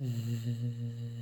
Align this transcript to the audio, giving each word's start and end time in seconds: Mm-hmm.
Mm-hmm. 0.00 1.18